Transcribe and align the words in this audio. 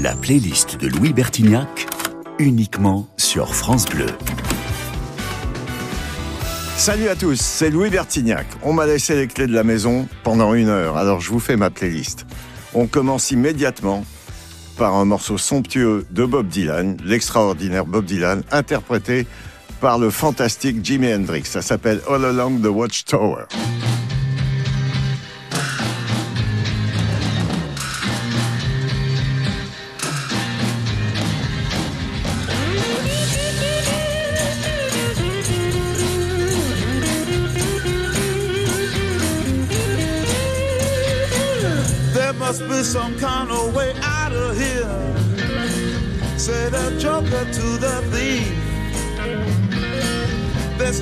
La 0.00 0.14
playlist 0.16 0.76
de 0.76 0.88
Louis 0.88 1.12
Bertignac, 1.12 1.86
uniquement 2.38 3.08
sur 3.16 3.54
France 3.54 3.84
Bleu. 3.86 4.08
Salut 6.76 7.08
à 7.08 7.14
tous, 7.14 7.40
c'est 7.40 7.70
Louis 7.70 7.90
Bertignac. 7.90 8.46
On 8.62 8.72
m'a 8.72 8.86
laissé 8.86 9.14
les 9.14 9.28
clés 9.28 9.46
de 9.46 9.54
la 9.54 9.62
maison 9.62 10.08
pendant 10.24 10.52
une 10.54 10.68
heure, 10.68 10.96
alors 10.96 11.20
je 11.20 11.30
vous 11.30 11.38
fais 11.38 11.56
ma 11.56 11.70
playlist. 11.70 12.26
On 12.74 12.88
commence 12.88 13.30
immédiatement 13.30 14.04
par 14.76 14.94
un 14.94 15.04
morceau 15.04 15.38
somptueux 15.38 16.06
de 16.10 16.24
Bob 16.24 16.48
Dylan, 16.48 16.96
l'extraordinaire 17.04 17.86
Bob 17.86 18.04
Dylan, 18.04 18.42
interprété 18.50 19.28
par 19.80 19.98
le 19.98 20.10
fantastique 20.10 20.84
Jimi 20.84 21.14
Hendrix. 21.14 21.44
Ça 21.44 21.62
s'appelle 21.62 22.00
All 22.10 22.24
Along 22.24 22.60
the 22.60 22.66
Watchtower. 22.66 23.44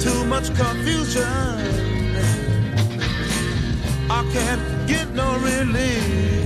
Too 0.03 0.25
much 0.25 0.53
confusion. 0.57 1.23
I 4.11 4.29
can't 4.33 4.89
get 4.89 5.09
no 5.15 5.39
relief. 5.39 6.42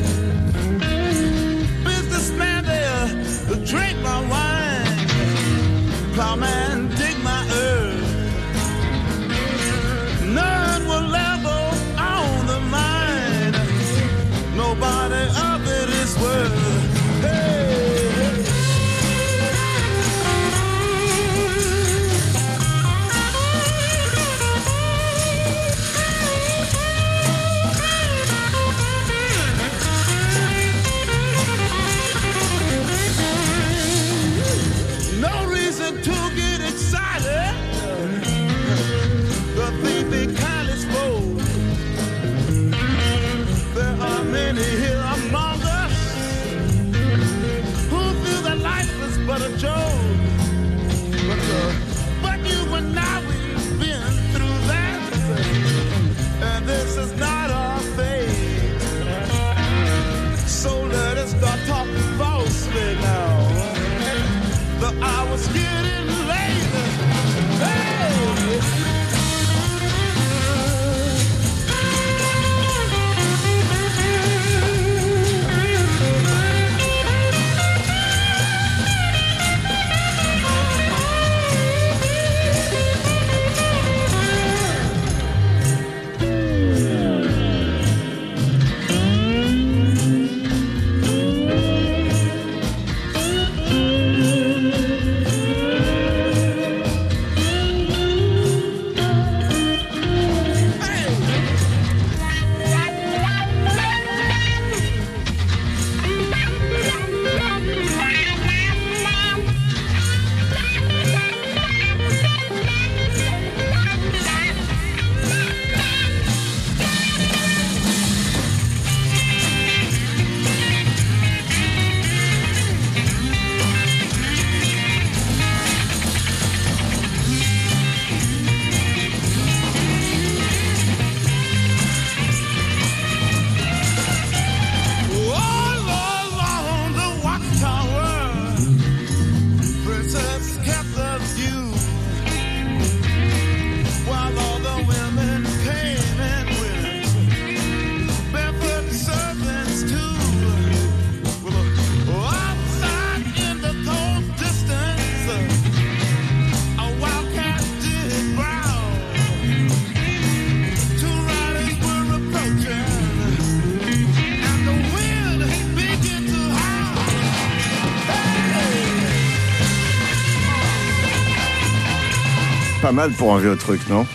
Mal 172.97 173.13
pour 173.13 173.35
un 173.35 173.39
vieux 173.39 173.57
truc, 173.57 173.87
non? 173.91 174.07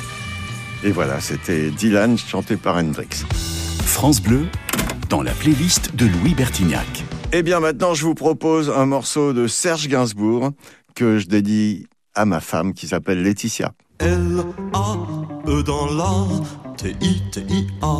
Et 0.83 0.91
voilà, 0.91 1.19
c'était 1.21 1.69
Dylan 1.69 2.17
chanté 2.17 2.57
par 2.57 2.77
Hendrix. 2.77 3.23
France 3.85 4.19
Bleu, 4.19 4.47
dans 5.07 5.21
la 5.21 5.33
playlist 5.33 5.95
de 5.95 6.07
Louis 6.07 6.33
Bertignac. 6.33 7.05
Eh 7.31 7.43
bien 7.43 7.59
maintenant, 7.59 7.93
je 7.93 8.03
vous 8.03 8.15
propose 8.15 8.71
un 8.71 8.87
morceau 8.87 9.33
de 9.33 9.45
Serge 9.45 9.87
Gainsbourg 9.87 10.49
que 10.95 11.19
je 11.19 11.27
dédie 11.27 11.85
à 12.15 12.25
ma 12.25 12.39
femme 12.39 12.73
qui 12.73 12.87
s'appelle 12.87 13.21
Laetitia. 13.21 13.73
L-A-E 13.99 15.61
dans 15.61 15.85
la 15.93 16.73
T-I-T-I-A. 16.75 17.97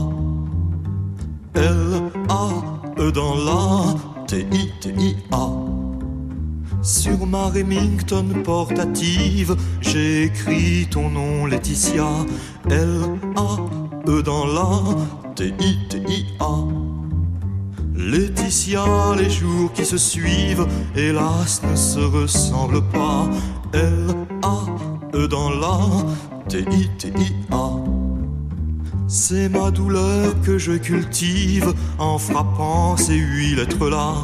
L-A-E 1.53 3.11
dans 3.11 3.35
la 3.35 4.25
T-I-T-I-A. 4.25 5.80
Sur 6.83 7.28
ma 7.28 7.45
Remington 7.49 8.25
portative, 8.43 9.55
j'ai 9.81 10.23
écrit 10.23 10.87
ton 10.89 11.11
nom 11.11 11.45
Laetitia. 11.45 12.09
L-A-E 12.72 14.23
dans 14.23 14.47
la 14.47 14.81
T-I-T-I-A. 15.35 16.49
Laetitia, 17.95 18.83
les 19.16 19.29
jours 19.29 19.72
qui 19.73 19.85
se 19.85 19.97
suivent, 19.97 20.66
hélas, 20.95 21.61
ne 21.69 21.75
se 21.75 21.99
ressemblent 21.99 22.87
pas. 22.89 23.29
L-A-E 23.73 25.27
dans 25.27 25.51
la 25.51 25.77
T-I-T-I-A. 26.49 27.69
C'est 29.07 29.49
ma 29.49 29.69
douleur 29.69 30.34
que 30.41 30.57
je 30.57 30.72
cultive 30.72 31.75
en 31.99 32.17
frappant 32.17 32.97
ces 32.97 33.17
huit 33.17 33.55
lettres-là. 33.55 34.16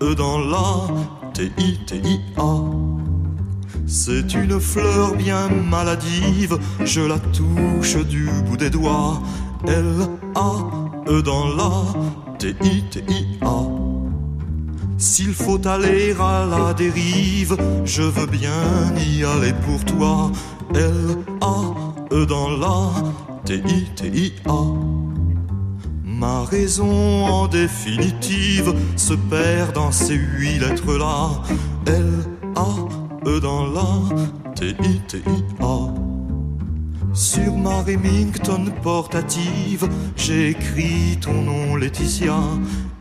L-A-E 0.00 0.14
dans 0.14 0.38
la 0.38 0.88
T-I-T-I-A. 1.32 2.54
C'est 3.86 4.34
une 4.34 4.60
fleur 4.60 5.14
bien 5.14 5.48
maladive, 5.48 6.58
je 6.84 7.00
la 7.00 7.18
touche 7.18 7.96
du 8.06 8.28
bout 8.46 8.56
des 8.56 8.70
doigts. 8.70 9.20
L-A-E 9.66 11.22
dans 11.22 11.48
la 11.54 11.72
T-I-T-I-A. 12.38 13.62
S'il 14.98 15.34
faut 15.34 15.66
aller 15.66 16.14
à 16.18 16.46
la 16.46 16.74
dérive, 16.74 17.56
je 17.84 18.02
veux 18.02 18.26
bien 18.26 18.94
y 18.96 19.24
aller 19.24 19.54
pour 19.64 19.84
toi. 19.84 20.30
L-A-E 20.74 22.26
dans 22.26 22.50
la 22.56 22.90
T-I-T-I-A. 23.44 24.96
Ma 26.18 26.44
raison 26.44 27.26
en 27.26 27.46
définitive 27.46 28.72
se 28.96 29.12
perd 29.12 29.74
dans 29.74 29.92
ces 29.92 30.14
huit 30.14 30.58
lettres-là. 30.58 31.42
L-A-E 31.86 33.40
dans 33.40 33.66
la 33.66 34.52
T-I-T-I-A. 34.54 35.76
Sur 37.12 37.56
ma 37.58 37.82
Remington 37.82 38.64
portative, 38.82 39.86
j'ai 40.16 40.50
écrit 40.50 41.18
ton 41.20 41.34
nom 41.34 41.76
Laetitia. 41.76 42.38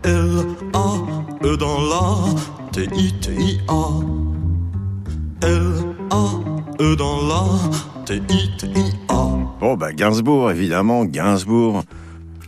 L-A-E 0.04 1.56
dans 1.56 1.82
la 1.84 2.42
T-I-T-I-A. 2.74 3.88
L-A-E 5.42 6.96
dans 6.98 7.28
la 7.28 8.04
T-I-T-I-A. 8.06 9.28
Bon, 9.62 9.78
bah, 9.78 9.94
Gainsbourg, 9.94 10.52
évidemment, 10.52 11.06
Gainsbourg. 11.06 11.84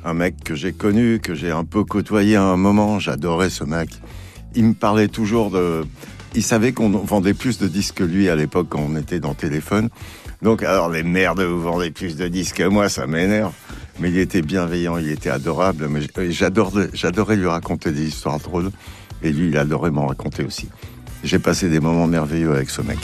Un 0.07 0.13
mec 0.13 0.41
que 0.41 0.55
j'ai 0.55 0.71
connu, 0.71 1.19
que 1.19 1.35
j'ai 1.35 1.51
un 1.51 1.65
peu 1.65 1.83
côtoyé 1.83 2.37
à 2.37 2.43
un 2.43 2.55
moment. 2.55 2.97
J'adorais 2.97 3.49
ce 3.49 3.65
mec. 3.65 3.89
Il 4.55 4.63
me 4.63 4.73
parlait 4.73 5.09
toujours 5.09 5.51
de. 5.51 5.83
Il 6.33 6.43
savait 6.43 6.71
qu'on 6.71 6.89
vendait 6.89 7.33
plus 7.33 7.57
de 7.57 7.67
disques 7.67 7.95
que 7.95 8.05
lui 8.05 8.29
à 8.29 8.37
l'époque 8.37 8.67
quand 8.69 8.79
on 8.79 8.95
était 8.95 9.19
dans 9.19 9.33
téléphone. 9.33 9.89
Donc, 10.41 10.63
alors, 10.63 10.87
les 10.87 11.03
merdes, 11.03 11.41
vous 11.41 11.61
vendez 11.61 11.91
plus 11.91 12.15
de 12.15 12.25
disques 12.29 12.55
que 12.55 12.63
moi, 12.63 12.87
ça 12.87 13.05
m'énerve. 13.05 13.51
Mais 13.99 14.09
il 14.09 14.17
était 14.17 14.41
bienveillant, 14.41 14.95
il 14.97 15.09
était 15.09 15.29
adorable. 15.29 15.89
Mais 15.89 15.99
j'adorais, 16.31 16.87
j'adorais 16.93 17.35
lui 17.35 17.47
raconter 17.47 17.91
des 17.91 18.07
histoires 18.07 18.39
drôles. 18.39 18.71
Et 19.23 19.33
lui, 19.33 19.49
il 19.49 19.57
adorait 19.57 19.91
m'en 19.91 20.07
raconter 20.07 20.45
aussi. 20.45 20.69
J'ai 21.25 21.39
passé 21.39 21.67
des 21.67 21.81
moments 21.81 22.07
merveilleux 22.07 22.53
avec 22.53 22.69
ce 22.69 22.81
mec. 22.81 22.99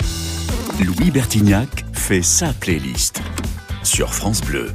Louis 0.79 1.11
Bertignac 1.11 1.83
fait 1.91 2.21
sa 2.21 2.53
playlist 2.53 3.21
sur 3.83 4.13
France 4.13 4.39
Bleu. 4.39 4.69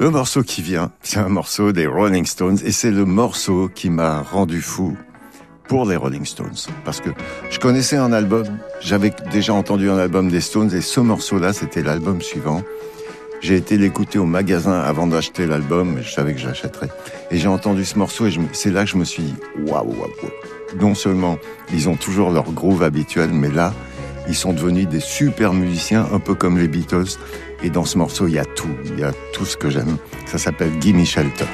Le 0.00 0.08
morceau 0.08 0.42
qui 0.42 0.62
vient, 0.62 0.90
c'est 1.02 1.18
un 1.18 1.28
morceau 1.28 1.72
des 1.72 1.86
Rolling 1.86 2.24
Stones 2.24 2.56
et 2.64 2.72
c'est 2.72 2.90
le 2.90 3.04
morceau 3.04 3.68
qui 3.68 3.90
m'a 3.90 4.22
rendu 4.22 4.62
fou 4.62 4.96
pour 5.68 5.84
les 5.84 5.94
Rolling 5.94 6.24
Stones. 6.24 6.56
Parce 6.86 7.02
que 7.02 7.10
je 7.50 7.58
connaissais 7.58 7.98
un 7.98 8.10
album, 8.14 8.46
j'avais 8.80 9.12
déjà 9.30 9.52
entendu 9.52 9.90
un 9.90 9.98
album 9.98 10.30
des 10.30 10.40
Stones 10.40 10.74
et 10.74 10.80
ce 10.80 11.00
morceau-là, 11.00 11.52
c'était 11.52 11.82
l'album 11.82 12.22
suivant. 12.22 12.62
J'ai 13.42 13.56
été 13.56 13.76
l'écouter 13.76 14.18
au 14.18 14.24
magasin 14.24 14.80
avant 14.80 15.06
d'acheter 15.06 15.46
l'album, 15.46 15.98
je 16.02 16.10
savais 16.10 16.32
que 16.32 16.40
j'achèterais. 16.40 16.88
Et 17.30 17.36
j'ai 17.36 17.48
entendu 17.48 17.84
ce 17.84 17.98
morceau 17.98 18.26
et 18.26 18.32
c'est 18.52 18.70
là 18.70 18.84
que 18.84 18.90
je 18.90 18.96
me 18.96 19.04
suis 19.04 19.22
dit, 19.22 19.34
waouh, 19.66 19.84
waouh, 19.84 20.00
waouh. 20.00 20.80
Non 20.80 20.94
seulement 20.94 21.36
ils 21.74 21.90
ont 21.90 21.96
toujours 21.96 22.30
leur 22.30 22.50
groove 22.52 22.82
habituel, 22.82 23.32
mais 23.34 23.50
là, 23.50 23.74
ils 24.28 24.34
sont 24.34 24.52
devenus 24.52 24.88
des 24.88 25.00
super 25.00 25.52
musiciens, 25.52 26.06
un 26.12 26.18
peu 26.18 26.34
comme 26.34 26.58
les 26.58 26.68
Beatles. 26.68 27.18
Et 27.62 27.70
dans 27.70 27.84
ce 27.84 27.98
morceau, 27.98 28.26
il 28.26 28.34
y 28.34 28.38
a 28.38 28.44
tout, 28.44 28.74
il 28.84 28.98
y 28.98 29.04
a 29.04 29.12
tout 29.32 29.44
ce 29.44 29.56
que 29.56 29.70
j'aime. 29.70 29.96
Ça 30.26 30.38
s'appelle 30.38 30.72
Gimme 30.80 31.04
Shelter. 31.04 31.46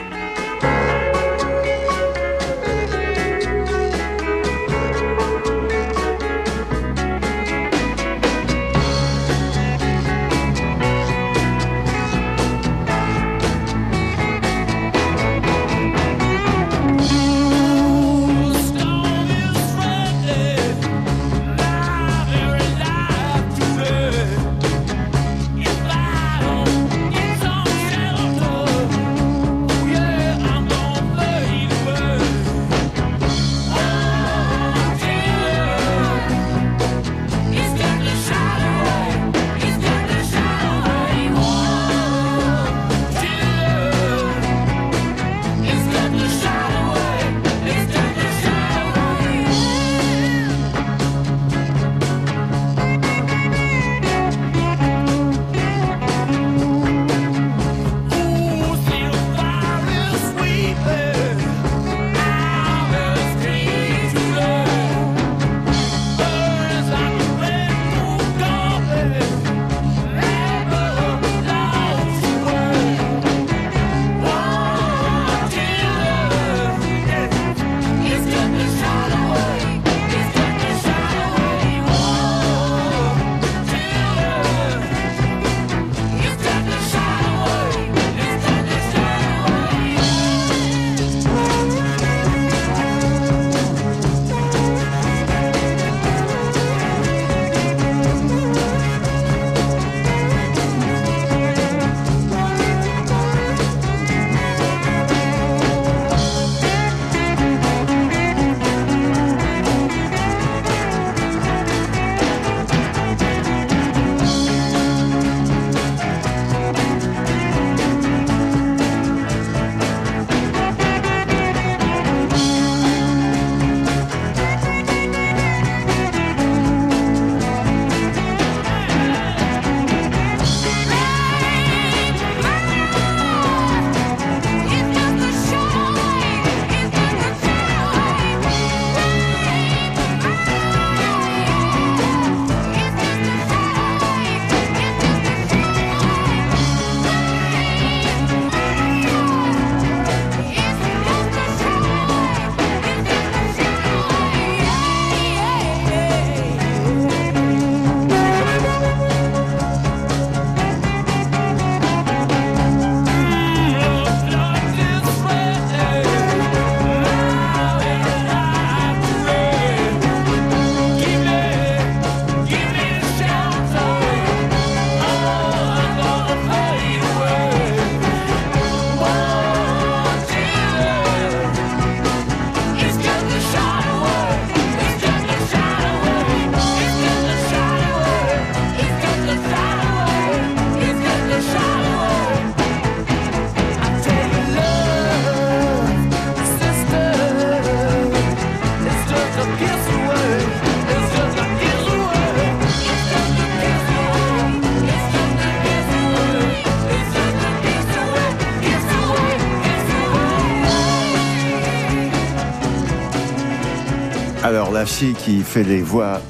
Qui 214.99 215.43
fait 215.43 215.63
les 215.63 215.83
voix, 215.83 216.23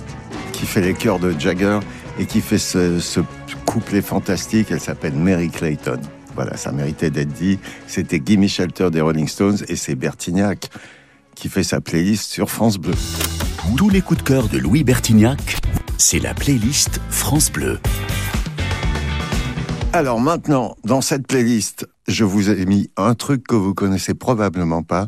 qui 0.51 0.67
fait 0.67 0.81
les 0.81 0.93
chœurs 0.93 1.21
de 1.21 1.33
Jagger 1.39 1.79
et 2.19 2.27
qui 2.27 2.41
fait 2.41 2.59
ce, 2.59 2.99
ce 2.99 3.21
couplet 3.65 4.03
fantastique, 4.03 4.73
elle 4.73 4.81
s'appelle 4.81 5.15
Mary 5.15 5.51
Clayton. 5.51 6.01
Voilà, 6.35 6.57
ça 6.57 6.73
méritait 6.73 7.11
d'être 7.11 7.33
dit. 7.33 7.61
C'était 7.87 8.19
Gimme 8.19 8.49
Shelter 8.49 8.91
des 8.91 9.01
Rolling 9.01 9.29
Stones 9.29 9.59
et 9.69 9.77
c'est 9.77 9.95
Bertignac 9.95 10.69
qui 11.37 11.49
fait 11.49 11.63
sa 11.63 11.81
playlist 11.81 12.29
sur 12.29 12.51
France 12.51 12.79
Bleu. 12.79 12.95
Tous 13.77 13.89
les 13.89 14.01
coups 14.01 14.25
de 14.25 14.29
cœur 14.29 14.49
de 14.49 14.59
Louis 14.59 14.83
Bertignac, 14.83 15.59
c'est 15.97 16.19
la 16.19 16.35
playlist 16.35 17.01
France 17.09 17.53
Bleu. 17.53 17.79
Alors 19.93 20.21
maintenant, 20.21 20.75
dans 20.83 21.03
cette 21.03 21.29
playlist, 21.29 21.87
je 22.09 22.25
vous 22.25 22.51
ai 22.51 22.67
mis 22.67 22.91
un 22.97 23.15
truc 23.15 23.47
que 23.47 23.55
vous 23.55 23.75
connaissez 23.75 24.15
probablement 24.15 24.83
pas. 24.83 25.07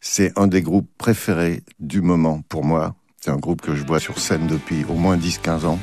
C'est 0.00 0.32
un 0.38 0.46
des 0.46 0.62
groupes 0.62 0.88
préférés 0.96 1.62
du 1.78 2.00
moment 2.00 2.40
pour 2.48 2.64
moi. 2.64 2.94
C'est 3.20 3.30
un 3.30 3.36
groupe 3.36 3.60
que 3.60 3.74
je 3.74 3.84
vois 3.84 4.00
sur 4.00 4.18
scène 4.18 4.46
depuis 4.46 4.86
au 4.88 4.94
moins 4.94 5.18
10-15 5.18 5.66
ans, 5.66 5.78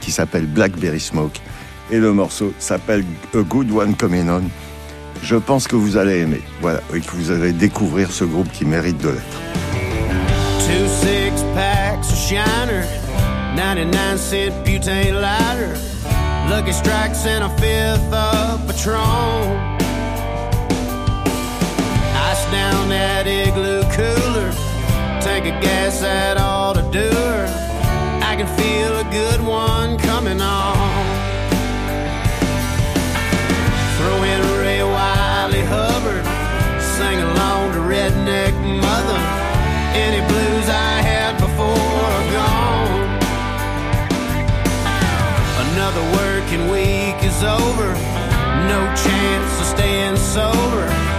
qui 0.00 0.10
s'appelle 0.10 0.46
Blackberry 0.46 0.98
Smoke. 0.98 1.40
Et 1.92 1.98
le 1.98 2.12
morceau 2.12 2.52
s'appelle 2.58 3.04
A 3.32 3.42
Good 3.42 3.70
One 3.70 3.94
Coming 3.94 4.28
On. 4.28 4.42
Je 5.22 5.36
pense 5.36 5.68
que 5.68 5.76
vous 5.76 5.96
allez 5.96 6.18
aimer. 6.18 6.42
Voilà, 6.60 6.80
et 6.94 7.00
que 7.00 7.10
vous 7.12 7.30
allez 7.30 7.52
découvrir 7.52 8.10
ce 8.10 8.24
groupe 8.24 8.50
qui 8.50 8.64
mérite 8.64 8.98
de 8.98 9.10
l'être. 9.10 9.40
Two 10.66 10.88
six 10.88 11.44
packs 11.54 12.00
of 12.00 12.16
Shiner, 12.16 12.84
99 13.54 14.18
cent 14.18 14.64
butane 14.64 15.14
lighter, 15.14 15.78
Lucky 16.48 16.72
Strikes 16.72 17.24
and 17.24 17.44
a 17.44 17.50
fifth 17.56 18.12
of 18.12 18.66
Patron. 18.66 19.79
Down 22.50 22.88
that 22.88 23.28
igloo 23.28 23.82
cooler, 23.94 24.50
tank 25.22 25.46
of 25.46 25.62
gas 25.62 26.00
that 26.00 26.36
ought 26.36 26.74
to 26.74 26.82
do 26.90 27.06
her. 27.06 27.46
I 28.26 28.34
can 28.34 28.48
feel 28.58 28.98
a 28.98 29.04
good 29.04 29.40
one 29.40 29.96
coming 29.98 30.40
on. 30.40 30.74
Throw 33.96 34.18
in 34.26 34.40
Ray 34.58 34.82
Wiley 34.82 35.62
Hubbard, 35.62 36.26
sing 36.82 37.20
along 37.22 37.72
to 37.74 37.80
Redneck 37.86 38.54
Mother. 38.58 39.20
Any 39.94 40.20
blues 40.26 40.66
I 40.68 41.02
had 41.06 41.38
before 41.38 42.02
are 42.16 42.26
gone. 42.34 43.10
Another 45.70 46.02
working 46.18 46.68
week 46.68 47.22
is 47.22 47.44
over. 47.44 47.94
No 48.66 48.80
chance 48.98 49.52
of 49.60 49.66
staying 49.66 50.16
sober. 50.16 51.09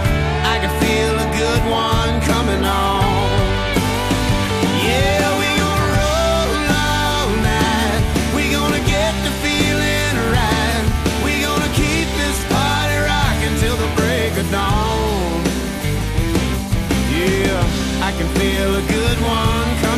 I 18.04 18.10
can 18.10 18.26
feel 18.34 18.74
a 18.74 18.82
good 18.88 19.18
one 19.22 19.91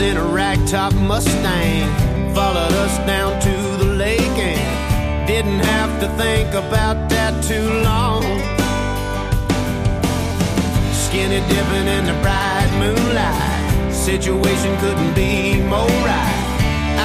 In 0.00 0.16
a 0.16 0.20
ragtop 0.20 0.94
Mustang 1.06 1.86
followed 2.34 2.72
us 2.72 2.96
down 3.06 3.38
to 3.42 3.84
the 3.84 3.92
lake 3.96 4.38
and 4.38 5.26
didn't 5.28 5.60
have 5.60 6.00
to 6.00 6.08
think 6.16 6.48
about 6.54 7.10
that 7.10 7.44
too 7.44 7.68
long. 7.84 8.22
Skinny 10.94 11.40
dipping 11.52 11.86
in 11.86 12.06
the 12.06 12.16
bright 12.24 12.70
moonlight, 12.80 13.92
situation 13.92 14.72
couldn't 14.80 15.14
be 15.14 15.60
more 15.60 15.94
right. 16.08 16.40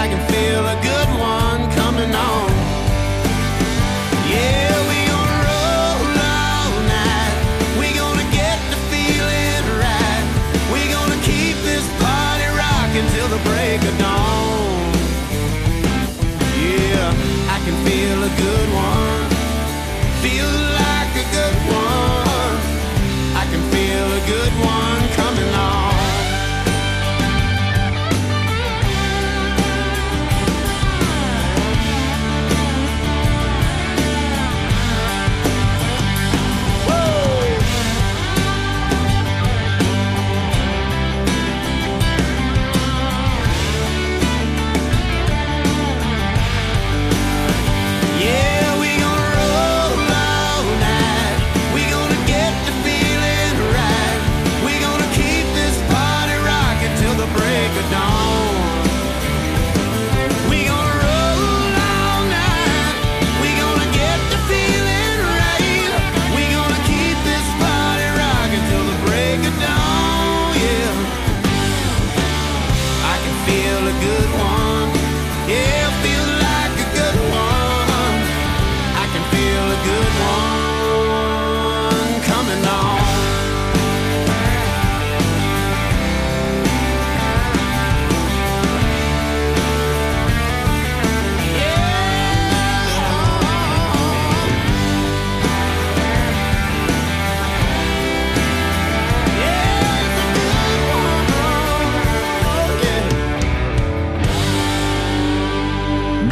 I 0.01 0.07
can 0.07 0.21
feel 0.31 0.63
a 0.65 0.84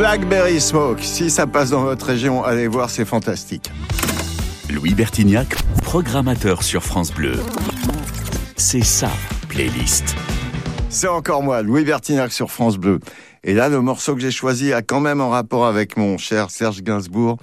Blackberry 0.04 0.60
Smoke, 0.60 1.02
si 1.02 1.30
ça 1.30 1.48
passe 1.48 1.70
dans 1.70 1.84
votre 1.84 2.06
région, 2.06 2.44
allez 2.44 2.68
voir, 2.68 2.90
c'est 2.90 3.06
fantastique. 3.06 3.72
Louis 4.70 4.94
Bertignac, 4.94 5.56
programmateur 5.82 6.62
sur 6.62 6.84
France 6.84 7.14
Bleu. 7.14 7.40
C'est 8.58 8.84
ça, 8.84 9.10
playlist. 9.48 10.14
C'est 10.90 11.08
encore 11.08 11.42
moi, 11.42 11.62
Louis 11.62 11.86
Bertignac 11.86 12.34
sur 12.34 12.52
France 12.52 12.76
Bleu. 12.76 13.00
Et 13.46 13.54
là, 13.54 13.70
le 13.70 13.80
morceau 13.80 14.14
que 14.14 14.20
j'ai 14.20 14.30
choisi 14.30 14.74
a 14.74 14.82
quand 14.82 15.00
même 15.00 15.22
un 15.22 15.30
rapport 15.30 15.66
avec 15.66 15.96
mon 15.96 16.18
cher 16.18 16.52
Serge 16.52 16.84
Gainsbourg. 16.84 17.38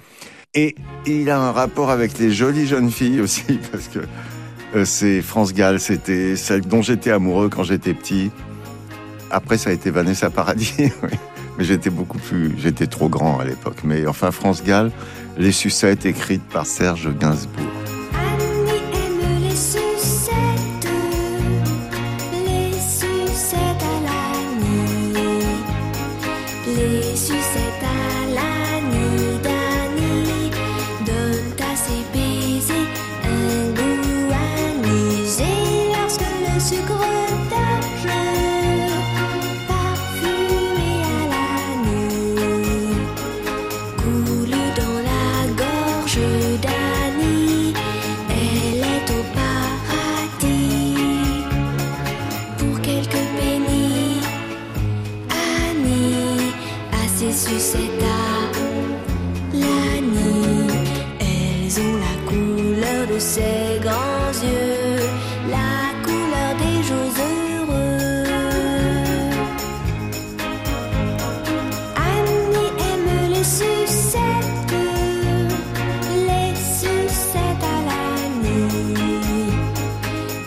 Et 0.53 0.75
il 1.07 1.31
a 1.31 1.39
un 1.39 1.51
rapport 1.51 1.89
avec 1.89 2.19
les 2.19 2.31
jolies 2.31 2.67
jeunes 2.67 2.91
filles 2.91 3.21
aussi, 3.21 3.59
parce 3.71 3.87
que 3.87 3.99
euh, 4.75 4.85
c'est 4.85 5.23
France 5.23 5.55
Gall, 5.55 5.79
c'était 5.79 6.35
celle 6.35 6.61
dont 6.61 6.83
j'étais 6.83 7.09
amoureux 7.09 7.49
quand 7.49 7.63
j'étais 7.63 7.95
petit. 7.95 8.29
Après, 9.31 9.57
ça 9.57 9.71
a 9.71 9.73
été 9.73 9.89
Vanessa 9.89 10.29
Paradis, 10.29 10.75
oui. 11.03 11.17
J'étais 11.63 11.89
beaucoup 11.89 12.17
plus, 12.17 12.55
j'étais 12.57 12.87
trop 12.87 13.09
grand 13.09 13.39
à 13.39 13.45
l'époque. 13.45 13.77
Mais 13.83 14.05
enfin, 14.07 14.31
France 14.31 14.63
Gall, 14.63 14.91
les 15.37 15.51
sucettes 15.51 16.05
écrites 16.05 16.43
par 16.43 16.65
Serge 16.65 17.09
Gainsbourg. 17.17 17.80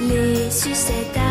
les 0.01 0.51
sucettes. 0.51 1.24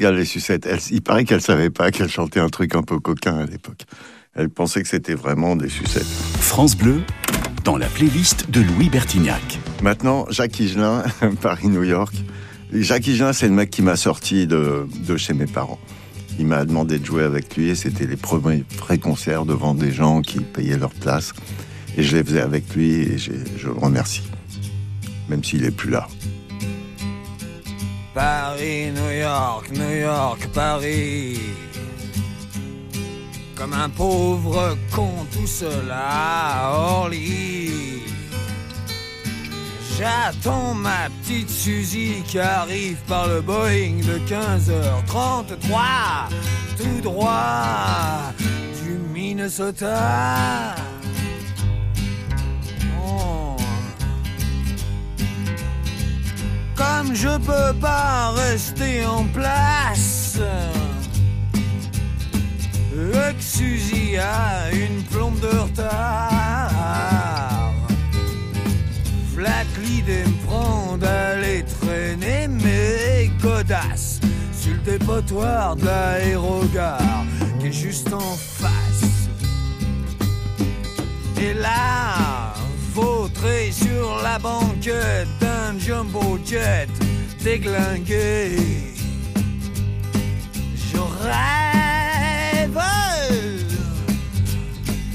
Gall 0.00 0.18
et 0.18 0.24
Sucette. 0.24 0.66
Elle, 0.66 0.80
il 0.90 1.02
paraît 1.02 1.24
qu'elle 1.24 1.42
savait 1.42 1.68
pas 1.68 1.90
qu'elle 1.90 2.08
chantait 2.08 2.40
un 2.40 2.48
truc 2.48 2.74
un 2.74 2.82
peu 2.82 2.98
coquin 2.98 3.36
à 3.36 3.44
l'époque. 3.44 3.84
Elle 4.34 4.48
pensait 4.48 4.82
que 4.82 4.88
c'était 4.88 5.14
vraiment 5.14 5.56
des 5.56 5.68
sucettes. 5.68 6.06
France 6.40 6.74
Bleu, 6.74 7.02
dans 7.64 7.76
la 7.76 7.86
playlist 7.86 8.50
de 8.50 8.62
Louis 8.62 8.88
Bertignac. 8.88 9.58
Maintenant, 9.82 10.24
Jacques 10.30 10.58
Higelin, 10.58 11.02
Paris-New 11.42 11.84
York. 11.84 12.14
Jacques 12.72 13.06
Higelin, 13.08 13.34
c'est 13.34 13.48
le 13.48 13.52
mec 13.52 13.68
qui 13.68 13.82
m'a 13.82 13.96
sorti 13.96 14.46
de, 14.46 14.86
de 15.06 15.16
chez 15.18 15.34
mes 15.34 15.46
parents. 15.46 15.78
Il 16.38 16.46
m'a 16.46 16.64
demandé 16.64 16.98
de 16.98 17.04
jouer 17.04 17.24
avec 17.24 17.54
lui 17.56 17.68
et 17.68 17.74
c'était 17.74 18.06
les 18.06 18.16
premiers 18.16 18.64
vrais 18.78 18.98
concerts 18.98 19.44
devant 19.44 19.74
des 19.74 19.92
gens 19.92 20.22
qui 20.22 20.40
payaient 20.40 20.78
leur 20.78 20.94
place. 20.94 21.34
Et 21.98 22.02
je 22.02 22.16
les 22.16 22.24
faisais 22.24 22.40
avec 22.40 22.74
lui 22.74 22.92
et 22.92 23.18
je 23.18 23.32
le 23.66 23.72
remercie. 23.72 24.22
Même 25.28 25.44
s'il 25.44 25.64
est 25.64 25.76
plus 25.76 25.90
là. 25.90 26.08
New 28.60 29.10
York, 29.10 29.70
New 29.70 30.00
York, 30.02 30.46
Paris. 30.52 31.40
Comme 33.56 33.72
un 33.72 33.88
pauvre 33.88 34.76
con 34.94 35.26
tout 35.32 35.46
seul 35.46 35.90
à 35.90 36.70
Orly. 36.74 38.02
J'attends 39.98 40.74
ma 40.74 41.08
petite 41.22 41.48
Suzy 41.48 42.22
qui 42.26 42.38
arrive 42.38 42.98
par 43.08 43.28
le 43.28 43.40
Boeing 43.40 44.02
de 44.02 44.18
15h33, 44.28 46.28
tout 46.76 47.00
droit 47.02 48.34
du 48.82 48.98
Minnesota. 49.12 50.74
Je 57.12 57.36
peux 57.38 57.78
pas 57.80 58.30
rester 58.30 59.04
en 59.04 59.24
place, 59.24 60.38
le 62.94 63.34
Suzy 63.38 64.16
a 64.16 64.70
une 64.72 65.02
plombe 65.02 65.38
de 65.40 65.48
retard. 65.48 66.70
Flac 69.34 69.66
l'idée 69.82 70.24
me 70.24 70.46
prend 70.46 70.96
d'aller 70.96 71.64
traîner 71.80 72.48
mes 72.48 73.30
godasses 73.42 74.20
sur 74.58 74.72
le 74.72 74.98
dépotoir 74.98 75.76
de 75.76 75.84
l'aérogare 75.84 77.24
qui 77.60 77.66
est 77.66 77.72
juste 77.72 78.12
en 78.12 78.36
face. 78.36 79.28
Et 81.38 81.54
là, 81.54 82.39
vautré 83.00 83.70
sur 83.72 84.20
la 84.22 84.38
banquette 84.38 85.28
d'un 85.40 85.78
jumbo 85.78 86.38
jet 86.44 86.88
déglingué, 87.42 88.56
je 90.92 90.98
rêve 91.26 92.82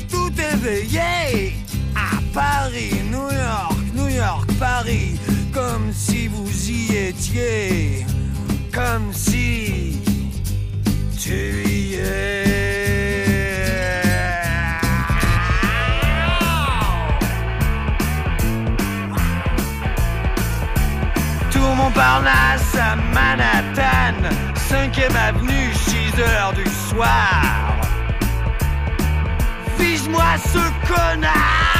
tout 0.10 0.34
éveillé 0.54 1.54
à 1.96 2.20
Paris, 2.34 2.94
New 3.12 3.30
York, 3.32 3.78
New 3.94 4.10
York, 4.10 4.50
Paris, 4.60 5.20
comme 5.54 5.92
si 5.94 6.28
vous 6.28 6.70
y 6.70 6.96
étiez, 7.10 8.06
comme 8.74 9.14
si 9.14 10.00
tu 11.18 11.64
y 11.68 11.96
es. 11.96 12.45
Manhattan, 23.14 24.30
5ème 24.70 25.16
avenue, 25.16 25.74
6 25.74 26.20
heures 26.22 26.54
du 26.54 26.66
soir. 26.90 27.76
Vise-moi 29.78 30.24
ce 30.54 30.88
connard 30.88 31.76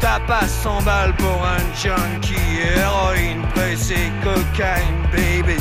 T'as 0.00 0.20
pas 0.20 0.46
100 0.46 0.82
balles 0.82 1.14
pour 1.14 1.44
un 1.44 1.58
junkie, 1.74 2.60
héroïne, 2.76 3.42
pressée, 3.54 4.12
cocaine, 4.22 5.02
baby. 5.12 5.60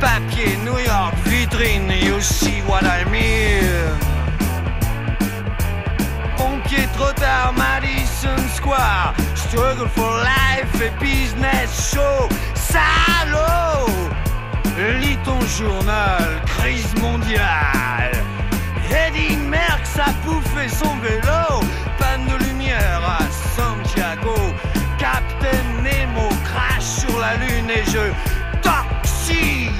Papier, 0.00 0.56
New 0.64 0.78
York, 0.78 1.14
vitrine, 1.24 1.90
you 1.90 2.20
see 2.20 2.62
what 2.68 2.84
I 2.84 3.04
mean. 3.10 3.98
Pompier 6.36 6.86
trop 6.94 7.12
tard, 7.12 7.54
Madison 7.56 8.38
Square. 8.54 9.14
Struggle 9.34 9.88
for 9.88 10.10
life 10.22 10.80
et 10.80 10.92
business 11.00 11.92
show. 11.92 12.28
Salaud! 12.76 13.88
Lis 15.00 15.18
ton 15.24 15.40
journal, 15.58 16.24
crise 16.44 16.94
mondiale. 17.00 18.12
Eddie 18.90 19.36
Merckx 19.36 19.98
a 19.98 20.12
bouffé 20.24 20.68
son 20.68 20.94
vélo. 20.98 21.42
Panne 21.98 22.26
de 22.26 22.44
lumière 22.44 23.02
à 23.18 23.22
Santiago. 23.56 24.36
Captain 24.98 25.64
Nemo 25.82 26.28
crache 26.44 26.90
sur 27.00 27.18
la 27.18 27.34
lune 27.36 27.70
et 27.70 27.84
je 27.94 28.04
toxie 28.60 29.70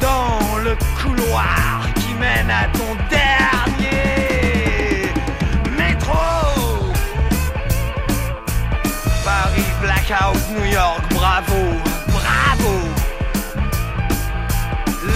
dans 0.00 0.58
le 0.58 0.76
couloir 1.00 1.86
qui 1.94 2.12
mène 2.14 2.50
à 2.50 2.64
ton 2.76 2.94
dernier 3.08 3.59
New 10.10 10.64
York, 10.64 11.02
bravo, 11.10 11.54
bravo. 12.08 12.74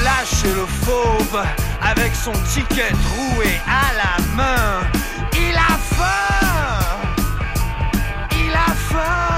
Lâche 0.05 0.45
le 0.45 0.65
fauve 0.67 1.43
avec 1.83 2.15
son 2.15 2.31
ticket 2.55 2.93
troué 2.93 3.61
à 3.67 3.93
la 3.97 4.23
main. 4.37 4.87
Il 5.33 5.57
a 5.57 5.77
faim, 5.97 6.79
il 8.31 8.55
a 8.55 8.73
faim. 8.89 9.35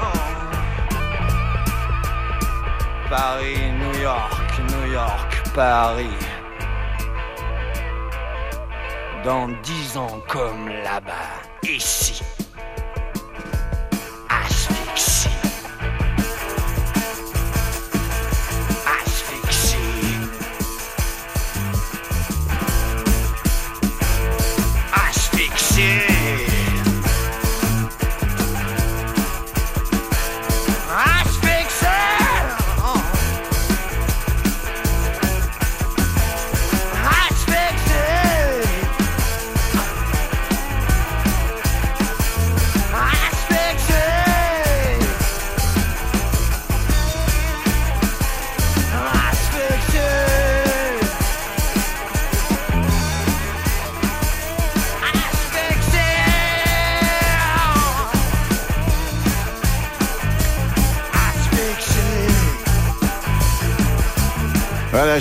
Oh. 0.00 0.18
Paris, 3.10 3.72
New 3.80 4.00
York, 4.00 4.60
New 4.70 4.92
York, 4.92 5.42
Paris. 5.52 6.16
Dans 9.24 9.48
dix 9.64 9.96
ans 9.96 10.20
comme 10.28 10.68
là-bas, 10.68 11.42
ici. 11.64 12.22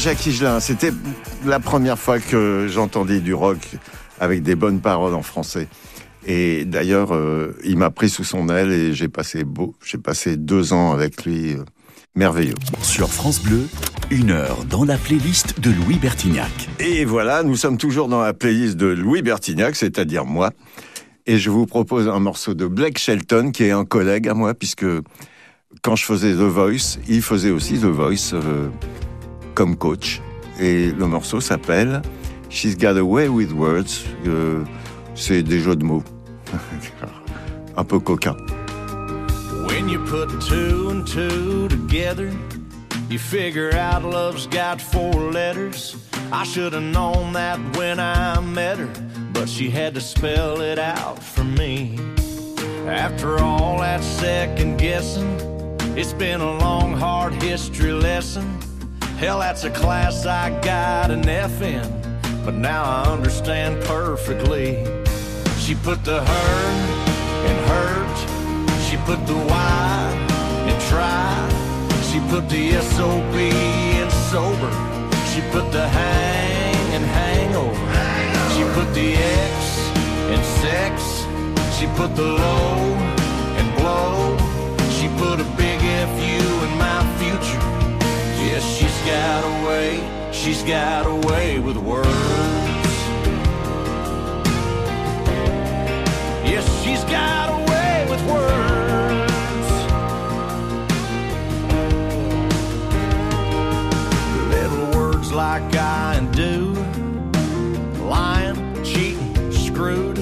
Jacques 0.01 0.25
Higelin, 0.25 0.59
c'était 0.59 0.91
la 1.45 1.59
première 1.59 1.99
fois 1.99 2.19
que 2.19 2.67
j'entendais 2.67 3.19
du 3.19 3.35
rock 3.35 3.59
avec 4.19 4.41
des 4.41 4.55
bonnes 4.55 4.81
paroles 4.81 5.13
en 5.13 5.21
français. 5.21 5.67
Et 6.25 6.65
d'ailleurs, 6.65 7.13
euh, 7.13 7.55
il 7.63 7.77
m'a 7.77 7.91
pris 7.91 8.09
sous 8.09 8.23
son 8.23 8.49
aile 8.49 8.71
et 8.71 8.95
j'ai 8.95 9.09
passé 9.09 9.43
beau, 9.43 9.75
j'ai 9.85 9.99
passé 9.99 10.37
deux 10.37 10.73
ans 10.73 10.91
avec 10.91 11.23
lui, 11.23 11.53
euh, 11.53 11.63
merveilleux. 12.15 12.55
Sur 12.81 13.09
France 13.09 13.43
Bleu, 13.43 13.67
une 14.09 14.31
heure 14.31 14.65
dans 14.67 14.85
la 14.85 14.97
playlist 14.97 15.59
de 15.59 15.69
Louis 15.69 15.99
Bertignac. 15.99 16.69
Et 16.79 17.05
voilà, 17.05 17.43
nous 17.43 17.55
sommes 17.55 17.77
toujours 17.77 18.07
dans 18.07 18.23
la 18.23 18.33
playlist 18.33 18.77
de 18.77 18.87
Louis 18.87 19.21
Bertignac, 19.21 19.75
c'est-à-dire 19.75 20.25
moi. 20.25 20.49
Et 21.27 21.37
je 21.37 21.51
vous 21.51 21.67
propose 21.67 22.07
un 22.07 22.19
morceau 22.19 22.55
de 22.55 22.65
Blake 22.65 22.97
Shelton, 22.97 23.51
qui 23.51 23.65
est 23.65 23.71
un 23.71 23.85
collègue 23.85 24.27
à 24.27 24.33
moi, 24.33 24.55
puisque 24.55 24.87
quand 25.83 25.95
je 25.95 26.05
faisais 26.05 26.33
The 26.33 26.37
Voice, 26.37 26.97
il 27.07 27.21
faisait 27.21 27.51
aussi 27.51 27.77
The 27.77 27.85
Voice 27.85 28.33
euh, 28.33 28.69
comme 29.53 29.75
coach. 29.75 30.21
Et 30.59 30.91
le 30.91 31.07
morceau 31.07 31.41
s'appelle 31.41 32.01
She's 32.49 32.77
Got 32.77 32.97
Away 32.97 33.27
with 33.27 33.51
Words. 33.51 34.05
Euh, 34.27 34.63
c'est 35.15 35.43
des 35.43 35.59
jeux 35.59 35.75
de 35.75 35.83
mots. 35.83 36.03
un 37.77 37.83
peu 37.83 37.99
coquin. 37.99 38.35
When 39.67 39.87
you 39.87 39.99
put 40.05 40.29
two 40.41 40.89
and 40.89 41.07
two 41.07 41.67
together, 41.69 42.31
you 43.09 43.17
figure 43.17 43.71
out 43.73 44.03
love's 44.03 44.47
got 44.47 44.81
four 44.81 45.13
letters. 45.31 45.95
I 46.31 46.43
should 46.43 46.73
have 46.73 46.83
known 46.83 47.33
that 47.33 47.59
when 47.77 47.99
I 47.99 48.39
met 48.41 48.77
her, 48.77 48.89
but 49.33 49.47
she 49.47 49.69
had 49.69 49.93
to 49.95 50.01
spell 50.01 50.61
it 50.61 50.79
out 50.79 51.21
for 51.21 51.43
me. 51.43 51.97
After 52.87 53.39
all 53.39 53.79
that 53.79 54.03
second 54.03 54.77
guessing, 54.77 55.37
it's 55.97 56.13
been 56.13 56.41
a 56.41 56.57
long, 56.57 56.93
hard 56.93 57.33
history 57.41 57.91
lesson. 57.91 58.59
Hell, 59.21 59.37
that's 59.37 59.63
a 59.65 59.69
class 59.69 60.25
I 60.25 60.49
got 60.61 61.11
an 61.11 61.29
F 61.29 61.61
in, 61.61 61.87
but 62.43 62.55
now 62.55 62.83
I 62.83 63.03
understand 63.03 63.79
perfectly. 63.83 64.83
She 65.59 65.75
put 65.75 66.03
the 66.03 66.25
her 66.25 66.61
in 67.45 67.57
hurt. 67.69 68.17
She 68.89 68.97
put 69.05 69.23
the 69.27 69.35
Y 69.35 70.65
in 70.67 70.81
try. 70.89 71.37
She 72.09 72.19
put 72.31 72.49
the 72.49 72.81
SOB 72.81 73.35
in 73.35 74.09
sober. 74.31 74.71
She 75.29 75.41
put 75.51 75.71
the 75.71 75.87
hang 75.87 76.93
and 76.95 77.05
hangover. 77.05 77.89
She 78.55 78.63
put 78.73 78.91
the 78.95 79.13
X 79.13 79.55
in 80.33 80.41
sex. 80.63 81.27
She 81.77 81.85
put 81.95 82.15
the 82.15 82.25
low 82.25 82.73
and 83.59 83.67
blow. 83.77 84.35
She 84.97 85.07
put 85.21 85.39
a 85.39 85.47
big 85.61 85.79
FU 86.09 86.65
in 86.65 86.73
my 86.79 86.99
future. 87.19 87.61
Yes, 88.43 88.65
she's 88.75 88.90
got 89.05 89.43
a 89.43 89.67
way. 89.67 90.31
She's 90.31 90.63
got 90.63 91.05
a 91.05 91.15
way 91.27 91.59
with 91.59 91.77
words. 91.77 92.07
Yes, 96.43 96.65
she's 96.83 97.03
got 97.05 97.49
a 97.49 97.71
way 97.71 98.07
with 98.09 98.21
words. 98.29 99.31
Little 104.49 104.99
words 104.99 105.31
like 105.31 105.75
I 105.75 106.15
and 106.15 106.33
do, 106.33 106.73
lying, 108.03 108.83
cheating, 108.83 109.51
screwed. 109.51 110.17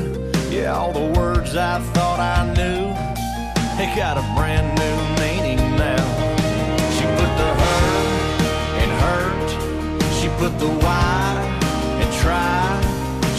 Yeah, 0.50 0.76
all 0.76 0.94
the 0.94 1.20
words 1.20 1.56
I 1.56 1.80
thought 1.94 2.20
I 2.20 2.46
knew, 2.54 2.94
they 3.78 3.96
got 3.96 4.18
a 4.18 4.22
brand 4.36 4.78
new 4.78 5.09
put 10.40 10.58
the 10.58 10.70
Y 10.70 12.00
in 12.02 12.10
try. 12.22 12.64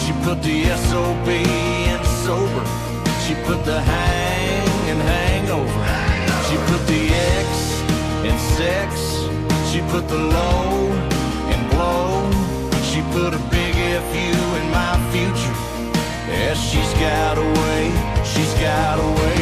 She 0.02 0.12
put 0.22 0.42
the 0.42 0.58
SOB 0.88 1.28
in 1.28 2.00
sober. 2.24 2.64
She 3.24 3.34
put 3.46 3.64
the 3.64 3.80
hang 3.80 4.68
and 4.90 5.00
hangover. 5.00 5.84
She 6.46 6.56
put 6.68 6.82
the 6.92 7.02
X 7.40 7.48
in 8.28 8.36
sex. 8.56 8.90
She 9.70 9.80
put 9.92 10.06
the 10.08 10.22
low 10.36 10.92
in 11.52 11.60
blow. 11.72 12.30
She 12.90 13.00
put 13.16 13.32
a 13.32 13.42
big 13.56 13.74
FU 14.10 14.32
in 14.60 14.66
my 14.70 14.94
future. 15.12 15.56
Yeah, 16.28 16.52
she's 16.52 16.92
got 17.00 17.38
a 17.38 17.48
way. 17.60 17.84
She's 18.32 18.52
got 18.60 18.98
a 18.98 19.39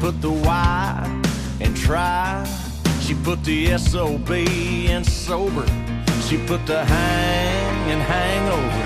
put 0.00 0.20
the 0.20 0.30
Y 0.30 1.22
and 1.60 1.76
try. 1.76 2.44
She 3.00 3.14
put 3.14 3.42
the 3.44 3.78
SOB 3.78 4.30
in 4.30 5.04
sober. 5.04 5.66
She 6.26 6.36
put 6.38 6.66
the 6.66 6.84
hang 6.84 7.90
and 7.92 8.02
hangover. 8.02 8.82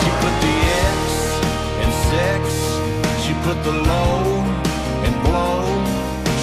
She 0.00 0.10
put 0.22 0.34
the 0.46 0.56
X 0.94 0.98
in 1.82 1.90
sex. 2.10 2.42
She 3.24 3.32
put 3.46 3.58
the 3.64 3.72
low 3.72 4.18
and 5.04 5.14
blow. 5.26 5.64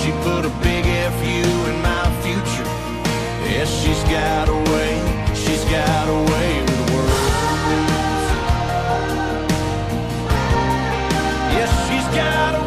She 0.02 0.12
put 0.28 0.46
a 0.46 0.54
big 0.62 0.86
FU 1.18 1.46
in 1.72 1.82
my 1.82 2.06
future. 2.24 2.70
Yes, 3.50 3.70
she's 3.82 4.04
got 4.04 4.50
a 4.50 4.60
way. 4.72 4.94
She's 5.34 5.64
got 5.66 6.08
a 6.08 6.20
way 6.32 6.62
with 6.62 6.82
words. 6.94 7.26
Yes, 11.58 11.72
she's 11.88 12.08
got 12.16 12.65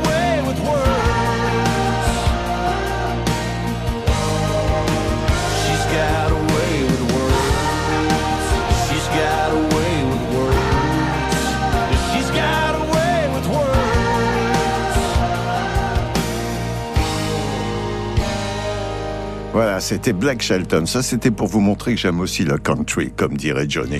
Voilà, 19.60 19.80
c'était 19.80 20.12
Black 20.12 20.40
Shelton. 20.40 20.86
Ça, 20.86 21.02
c'était 21.02 21.32
pour 21.32 21.48
vous 21.48 21.58
montrer 21.58 21.96
que 21.96 22.00
j'aime 22.00 22.20
aussi 22.20 22.44
le 22.44 22.58
country, 22.58 23.10
comme 23.10 23.36
dirait 23.36 23.66
Johnny. 23.68 23.98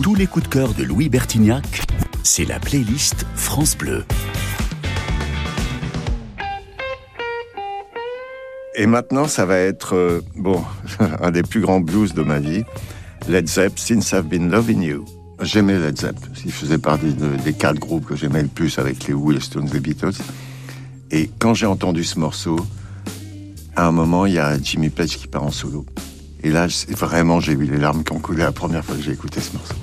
Tous 0.00 0.14
les 0.14 0.28
coups 0.28 0.44
de 0.44 0.48
cœur 0.48 0.74
de 0.74 0.84
Louis 0.84 1.08
Bertignac, 1.08 1.82
c'est 2.22 2.44
la 2.44 2.60
playlist 2.60 3.26
France 3.34 3.76
Bleu. 3.76 4.04
Et 8.76 8.86
maintenant, 8.86 9.26
ça 9.26 9.44
va 9.44 9.58
être, 9.58 9.96
euh, 9.96 10.20
bon, 10.36 10.62
un 11.20 11.32
des 11.32 11.42
plus 11.42 11.62
grands 11.62 11.80
blues 11.80 12.14
de 12.14 12.22
ma 12.22 12.38
vie. 12.38 12.62
Led 13.28 13.48
Zepp, 13.48 13.76
Since 13.76 14.12
I've 14.12 14.28
Been 14.28 14.52
Loving 14.52 14.82
You. 14.82 15.04
J'aimais 15.42 15.80
Led 15.80 15.98
Zepp. 15.98 16.14
Il 16.44 16.52
faisait 16.52 16.78
partie 16.78 17.12
de- 17.12 17.34
des 17.42 17.54
quatre 17.54 17.80
groupes 17.80 18.06
que 18.06 18.14
j'aimais 18.14 18.42
le 18.42 18.48
plus 18.48 18.78
avec 18.78 19.08
les 19.08 19.14
Who, 19.14 19.32
les 19.32 19.40
Stones, 19.40 19.68
les 19.72 19.80
Beatles. 19.80 20.12
Et 21.10 21.28
quand 21.40 21.54
j'ai 21.54 21.66
entendu 21.66 22.04
ce 22.04 22.20
morceau, 22.20 22.54
à 23.80 23.86
un 23.86 23.92
moment, 23.92 24.26
il 24.26 24.34
y 24.34 24.38
a 24.38 24.60
Jimmy 24.60 24.90
Page 24.90 25.16
qui 25.16 25.26
part 25.26 25.42
en 25.42 25.50
solo. 25.50 25.86
Et 26.42 26.50
là, 26.50 26.66
vraiment, 26.90 27.40
j'ai 27.40 27.52
eu 27.52 27.64
les 27.64 27.78
larmes 27.78 28.04
qui 28.04 28.12
ont 28.12 28.18
coulé 28.18 28.42
la 28.42 28.52
première 28.52 28.84
fois 28.84 28.94
que 28.94 29.02
j'ai 29.02 29.12
écouté 29.12 29.40
ce 29.40 29.54
morceau. 29.54 29.74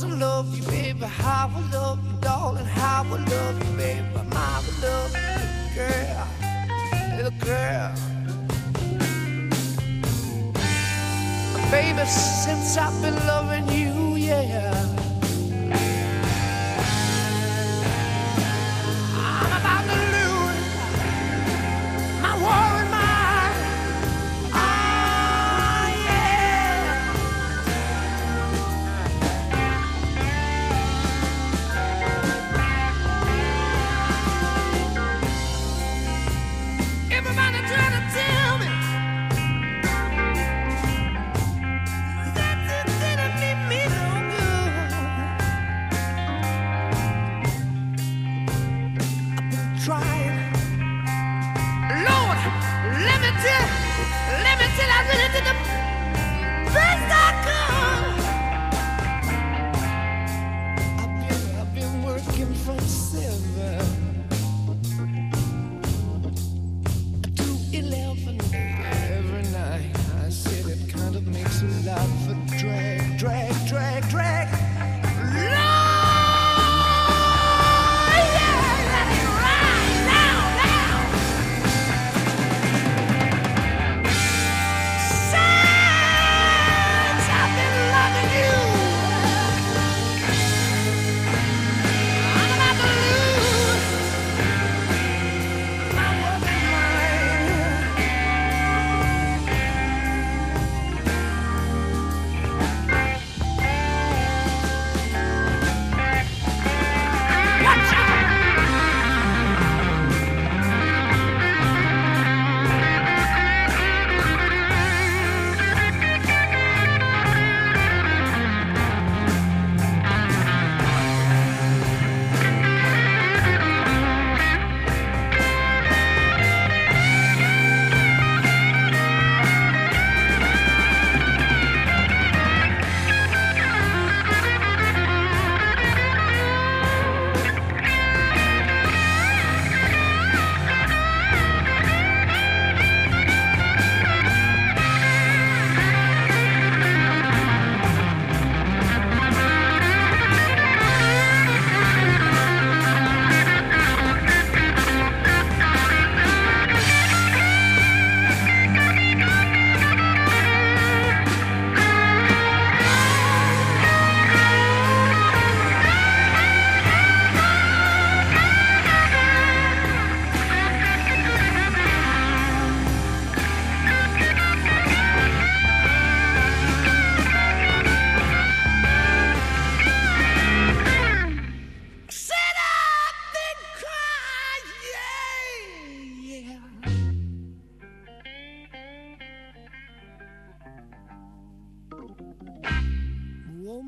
course 0.00 0.12
I 0.12 0.16
love 0.16 0.56
you, 0.56 0.62
baby. 0.64 1.00
How 1.00 1.50
I 1.54 1.70
love 1.72 1.98
you, 2.04 2.18
darling. 2.20 2.64
How 2.64 3.04
I 3.04 3.16
love 3.16 3.70
you, 3.70 3.76
baby. 3.76 4.02
My 4.30 4.62
love, 4.82 5.16
you, 5.16 5.74
girl, 5.74 6.28
little 7.16 7.30
girl. 7.40 7.94
Baby, 11.70 12.04
since 12.06 12.76
I've 12.76 13.02
been 13.02 13.14
loving 13.26 13.68
you, 13.68 14.16
yeah. 14.16 14.99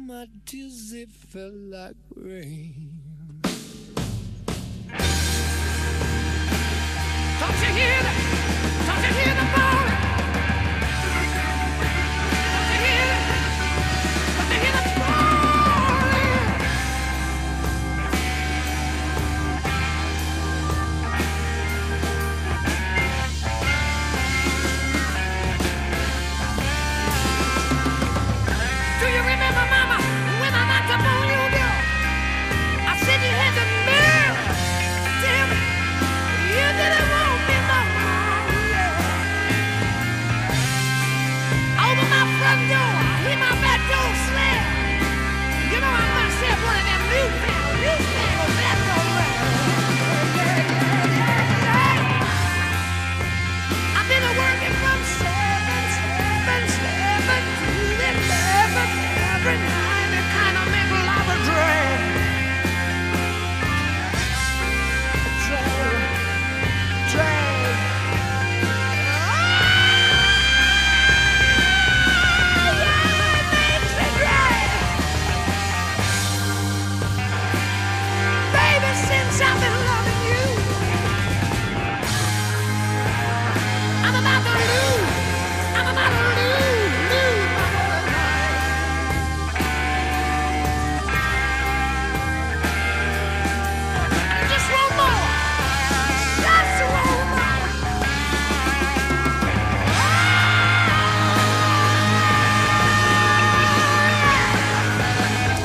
my 0.07 0.27
tears, 0.47 0.91
they 0.91 1.05
fell 1.05 1.53
like 1.53 1.97
rain. 2.17 3.01
Don't 7.41 7.61
you 7.61 7.75
hear? 7.75 7.92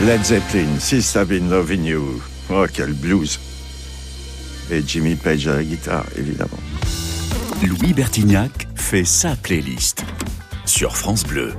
Led 0.07 0.23
Zeppelin, 0.23 0.79
Since 0.79 1.17
I've 1.17 1.27
Been 1.27 1.49
Loving 1.49 1.83
You. 1.83 2.21
Oh, 2.49 2.65
quel 2.71 2.93
blues. 2.93 3.37
Et 4.71 4.81
Jimmy 4.81 5.15
Page 5.15 5.49
à 5.49 5.55
la 5.55 5.63
guitare, 5.65 6.05
évidemment. 6.17 6.59
Louis 7.61 7.91
Bertignac 7.91 8.69
fait 8.73 9.03
sa 9.03 9.35
playlist 9.35 10.05
sur 10.65 10.95
France 10.95 11.25
Bleu. 11.25 11.51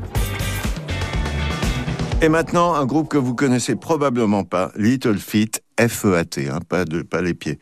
Et 2.23 2.31
maintenant, 2.31 2.73
un 2.73 2.87
groupe 2.87 3.11
que 3.11 3.19
vous 3.19 3.35
connaissez 3.35 3.77
probablement 3.77 4.45
pas, 4.45 4.73
Little 4.77 5.19
Feet, 5.19 5.63
F-E-A-T, 5.79 6.49
hein, 6.49 6.61
pas, 6.67 6.87
de, 6.87 7.03
pas 7.03 7.21
les 7.21 7.35
pieds. 7.35 7.59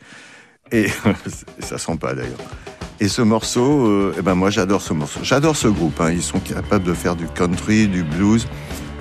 Et 0.71 0.87
ça 1.59 1.79
sent 1.79 1.97
pas 1.97 2.15
d'ailleurs. 2.15 2.39
Et 3.01 3.09
ce 3.09 3.23
morceau, 3.23 3.89
euh, 3.89 4.15
eh 4.17 4.23
ben 4.23 4.37
moi 4.37 4.51
j'adore 4.51 4.83
ce 4.83 4.93
morceau. 4.93 5.19
J'adore 5.25 5.57
ce 5.57 5.67
groupe. 5.67 6.01
hein. 6.01 6.13
Ils 6.13 6.23
sont 6.23 6.39
capables 6.39 6.85
de 6.85 6.95
faire 6.95 7.17
du 7.17 7.27
country, 7.27 7.89
du 7.89 8.05
blues, 8.05 8.47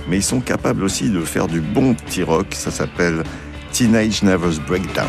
mais 0.07 0.17
ils 0.17 0.23
sont 0.23 0.39
capables 0.39 0.83
aussi 0.83 1.09
de 1.09 1.21
faire 1.21 1.47
du 1.47 1.61
bon 1.61 1.93
petit 1.93 2.23
rock. 2.23 2.47
Ça 2.51 2.71
s'appelle 2.71 3.23
Teenage 3.71 4.23
Nervous 4.23 4.59
Breakdown. 4.67 5.07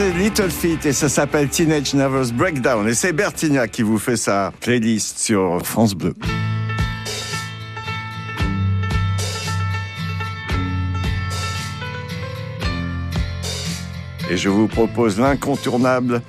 C'est 0.00 0.12
Little 0.12 0.50
Feet 0.50 0.86
et 0.86 0.94
ça 0.94 1.10
s'appelle 1.10 1.50
Teenage 1.50 1.92
Nervous 1.92 2.32
Breakdown. 2.32 2.88
Et 2.88 2.94
c'est 2.94 3.12
Bertignac 3.12 3.70
qui 3.70 3.82
vous 3.82 3.98
fait 3.98 4.16
sa 4.16 4.50
playlist 4.60 5.18
sur 5.18 5.60
France 5.62 5.94
Bleu. 5.94 6.14
Et 14.30 14.38
je 14.38 14.48
vous 14.48 14.68
propose 14.68 15.18
l'incontournable 15.18 16.22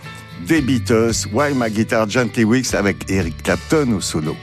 des 0.45 0.59
Beatles, 0.59 1.13
Why 1.31 1.53
My 1.55 1.71
Guitar 1.71 2.09
Gently 2.09 2.43
Weeks 2.43 2.73
avec 2.73 3.09
Eric 3.09 3.41
Clapton 3.41 3.93
au 3.93 4.01
solo. 4.01 4.35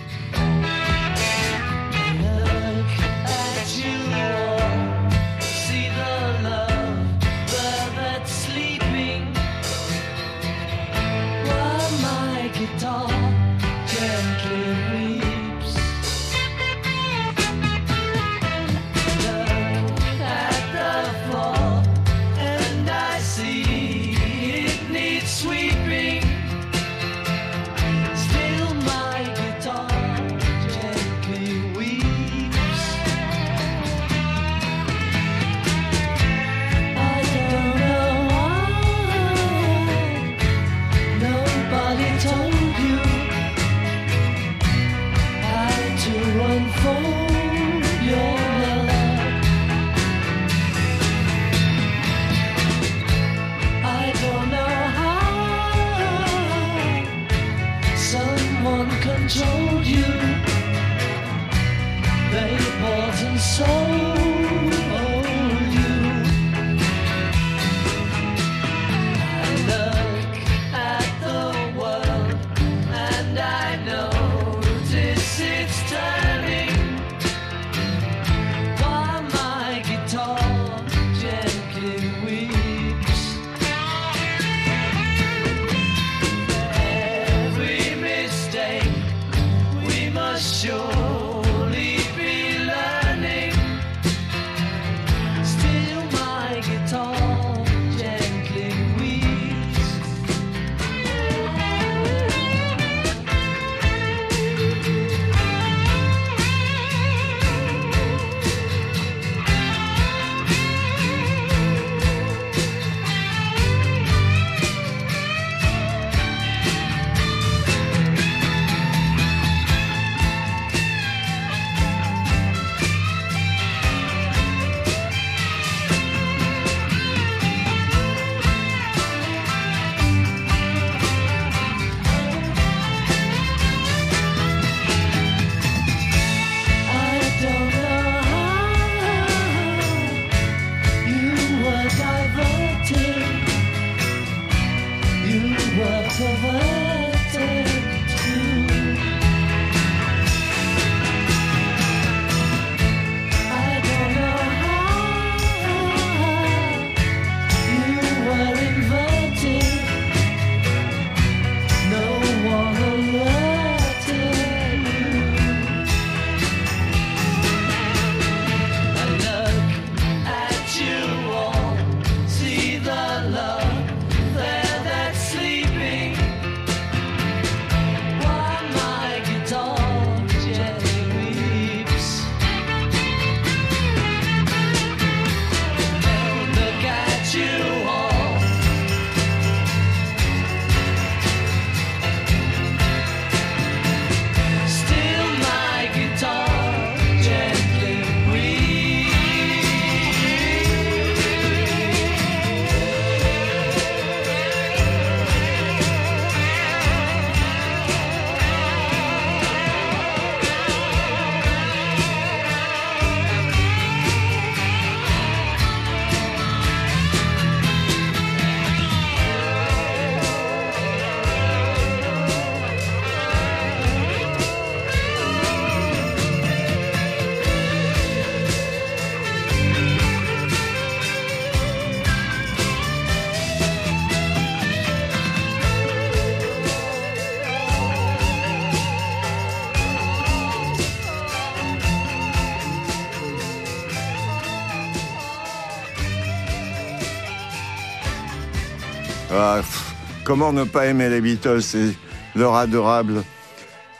Comment 250.39 250.53
ne 250.53 250.62
pas 250.62 250.86
aimer 250.86 251.09
les 251.09 251.20
Beatles 251.20 251.62
C'est 251.62 251.97
leur 252.36 252.55
adorable 252.55 253.24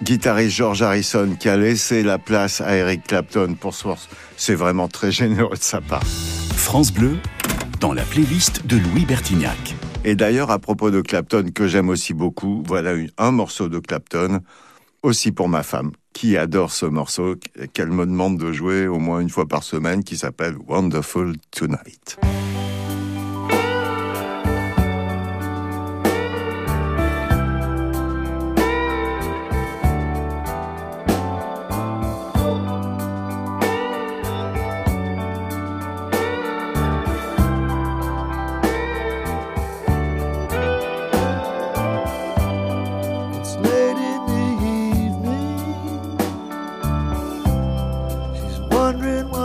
guitariste 0.05 0.55
George 0.57 0.82
Harrison 0.82 1.34
qui 1.39 1.49
a 1.49 1.57
laissé 1.57 2.05
la 2.05 2.18
place 2.18 2.61
à 2.61 2.76
Eric 2.76 3.03
Clapton 3.09 3.57
pour 3.59 3.74
ce 3.74 3.89
morceau. 3.89 4.09
C'est 4.36 4.55
vraiment 4.55 4.86
très 4.86 5.11
généreux 5.11 5.57
de 5.57 5.62
sa 5.62 5.80
part. 5.80 6.05
France 6.05 6.93
Bleu, 6.93 7.16
dans 7.80 7.93
la 7.93 8.03
playlist 8.05 8.64
de 8.66 8.76
Louis 8.76 9.05
Bertignac. 9.05 9.74
Et 10.05 10.14
d'ailleurs, 10.14 10.53
à 10.53 10.61
propos 10.61 10.93
de 10.93 11.01
Clapton, 11.01 11.47
que 11.53 11.66
j'aime 11.66 11.89
aussi 11.89 12.14
beaucoup, 12.14 12.62
voilà 12.68 12.93
une- 12.93 13.11
un 13.18 13.32
morceau 13.32 13.68
de 13.68 13.80
Clapton, 13.80 14.39
aussi 15.03 15.32
pour 15.32 15.49
ma 15.49 15.64
femme, 15.64 15.91
qui 16.12 16.36
adore 16.36 16.70
ce 16.70 16.86
morceau, 16.86 17.34
qu'elle 17.72 17.91
me 17.91 18.07
demande 18.07 18.39
de 18.39 18.53
jouer 18.53 18.86
au 18.86 19.01
moins 19.01 19.18
une 19.18 19.30
fois 19.30 19.47
par 19.47 19.64
semaine, 19.64 20.05
qui 20.05 20.16
s'appelle 20.16 20.55
Wonderful 20.68 21.34
Tonight. 21.51 22.16
Wondering 48.89 49.38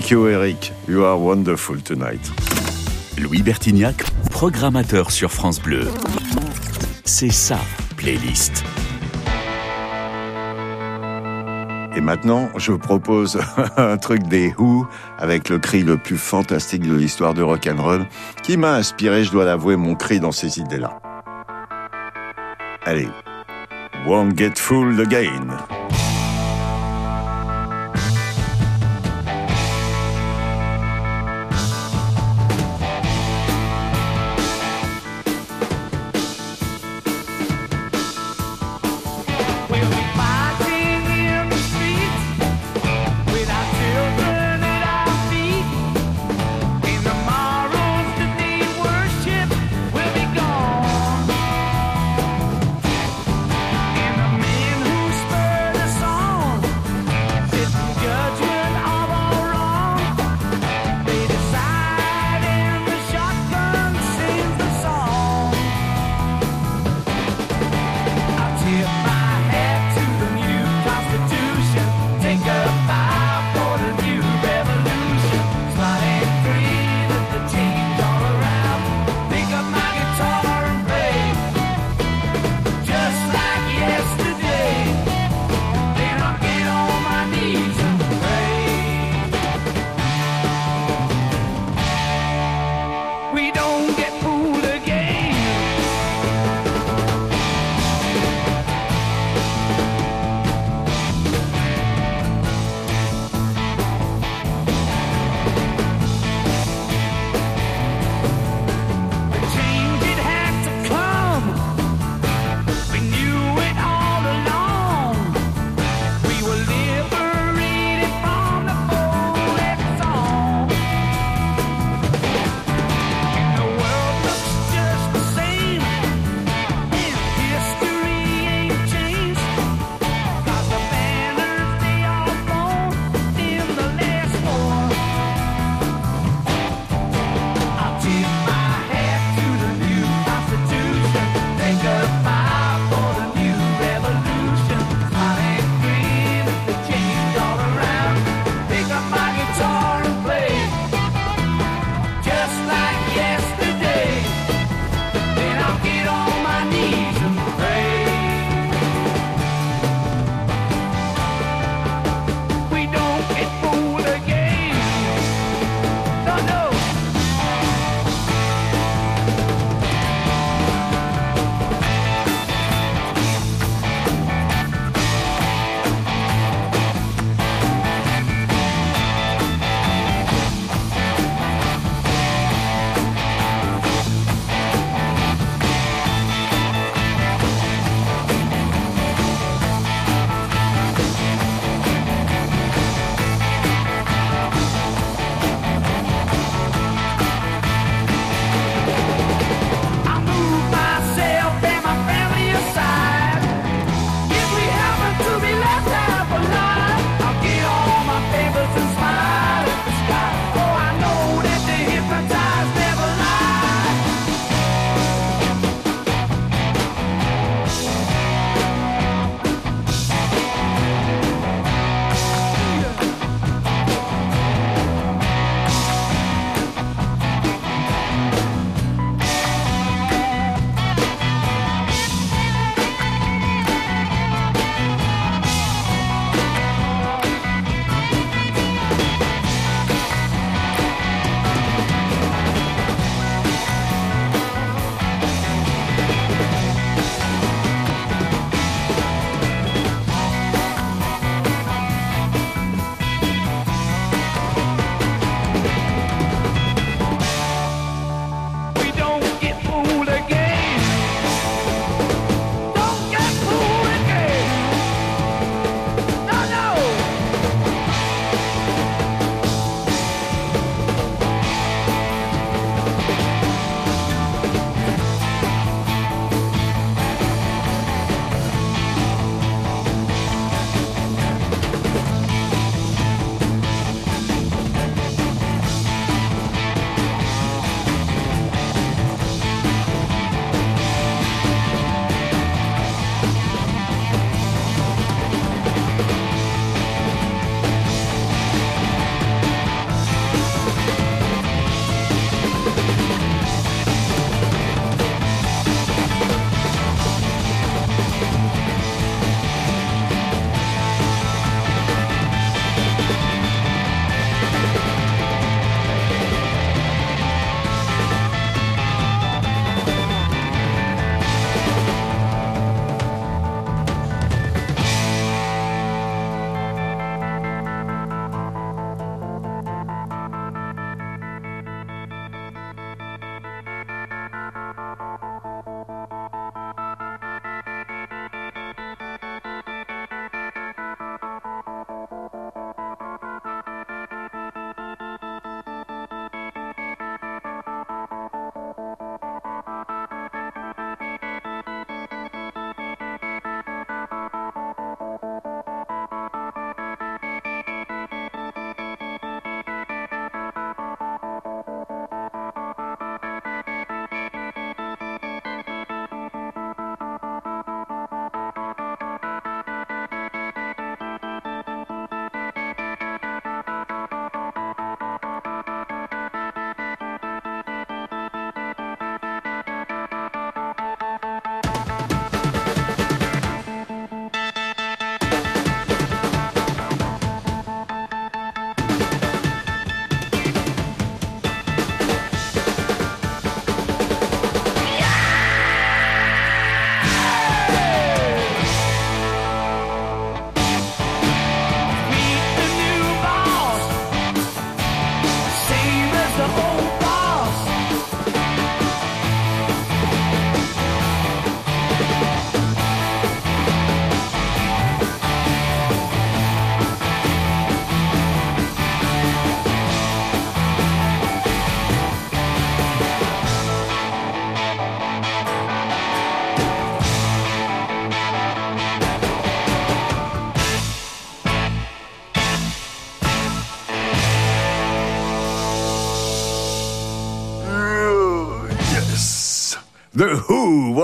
Thank 0.00 0.12
you, 0.12 0.28
Eric. 0.28 0.72
You 0.88 1.04
are 1.04 1.18
wonderful 1.18 1.78
tonight. 1.82 2.32
Louis 3.18 3.42
Bertignac, 3.42 4.02
programmateur 4.30 5.10
sur 5.10 5.30
France 5.30 5.60
Bleu. 5.60 5.86
C'est 7.04 7.28
ça, 7.28 7.58
playlist. 7.98 8.64
Et 11.94 12.00
maintenant, 12.00 12.48
je 12.56 12.72
vous 12.72 12.78
propose 12.78 13.38
un 13.76 13.98
truc 13.98 14.22
des 14.22 14.54
Who 14.56 14.86
avec 15.18 15.50
le 15.50 15.58
cri 15.58 15.82
le 15.82 15.98
plus 15.98 16.16
fantastique 16.16 16.88
de 16.88 16.94
l'histoire 16.94 17.34
de 17.34 17.42
rock'n'roll 17.42 18.06
qui 18.42 18.56
m'a 18.56 18.76
inspiré, 18.76 19.24
je 19.24 19.30
dois 19.30 19.44
l'avouer, 19.44 19.76
mon 19.76 19.96
cri 19.96 20.18
dans 20.18 20.32
ces 20.32 20.60
idées-là. 20.60 20.98
Allez, 22.86 23.08
Won't 24.06 24.34
Get 24.34 24.54
Fooled 24.56 24.98
Again. 24.98 25.58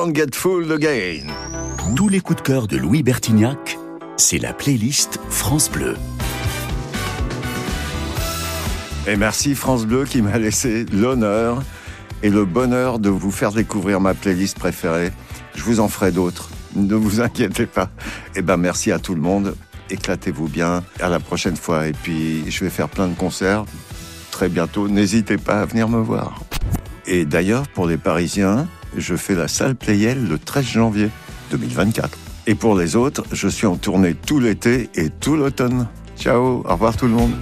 Won't 0.06 0.14
Get 0.14 0.34
Fooled 0.34 0.70
Again. 0.70 1.32
Tous 1.96 2.08
les 2.08 2.20
coups 2.20 2.40
de 2.40 2.46
cœur 2.46 2.68
de 2.68 2.76
Louis 2.76 3.02
Bertignac, 3.02 3.76
c'est 4.16 4.38
la 4.38 4.52
playlist 4.52 5.18
France 5.30 5.68
Bleu. 5.68 5.96
Et 9.08 9.16
merci 9.16 9.56
France 9.56 9.84
Bleu 9.84 10.04
qui 10.04 10.22
m'a 10.22 10.38
laissé 10.38 10.84
l'honneur 10.92 11.62
et 12.22 12.30
le 12.30 12.44
bonheur 12.44 13.00
de 13.00 13.08
vous 13.08 13.32
faire 13.32 13.50
découvrir 13.50 14.00
ma 14.00 14.14
playlist 14.14 14.58
préférée. 14.58 15.10
Je 15.56 15.62
vous 15.62 15.80
en 15.80 15.88
ferai 15.88 16.12
d'autres. 16.12 16.50
Ne 16.76 16.94
vous 16.94 17.20
inquiétez 17.20 17.66
pas. 17.66 17.90
Et 18.36 18.42
ben 18.42 18.58
merci 18.58 18.92
à 18.92 19.00
tout 19.00 19.14
le 19.14 19.20
monde. 19.20 19.56
Éclatez-vous 19.90 20.46
bien. 20.46 20.84
À 21.00 21.08
la 21.08 21.18
prochaine 21.18 21.56
fois. 21.56 21.88
Et 21.88 21.92
puis 21.92 22.48
je 22.48 22.62
vais 22.62 22.70
faire 22.70 22.88
plein 22.88 23.08
de 23.08 23.14
concerts 23.14 23.64
très 24.30 24.48
bientôt. 24.48 24.86
N'hésitez 24.86 25.38
pas 25.38 25.62
à 25.62 25.64
venir 25.64 25.88
me 25.88 26.00
voir. 26.00 26.38
Et 27.06 27.24
d'ailleurs, 27.24 27.66
pour 27.68 27.86
les 27.86 27.96
Parisiens, 27.96 28.68
je 28.96 29.14
fais 29.14 29.34
la 29.34 29.48
salle 29.48 29.74
Playel 29.74 30.26
le 30.26 30.38
13 30.38 30.64
janvier 30.64 31.10
2024. 31.50 32.18
Et 32.46 32.54
pour 32.54 32.76
les 32.76 32.96
autres, 32.96 33.24
je 33.32 33.48
suis 33.48 33.66
en 33.66 33.76
tournée 33.76 34.14
tout 34.14 34.40
l'été 34.40 34.88
et 34.94 35.10
tout 35.10 35.36
l'automne. 35.36 35.88
Ciao, 36.18 36.62
au 36.64 36.72
revoir 36.72 36.96
tout 36.96 37.06
le 37.06 37.12
monde. 37.12 37.32